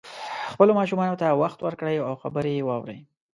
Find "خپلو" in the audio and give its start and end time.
0.51-0.71